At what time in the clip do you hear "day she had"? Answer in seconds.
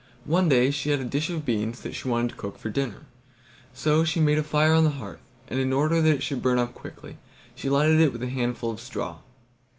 0.49-0.99